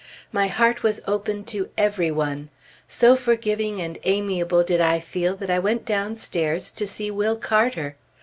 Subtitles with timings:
[0.31, 2.49] My heart was open to every one.
[2.87, 7.95] So forgiving and amiable did I feel that I went downstairs to see Will Carter!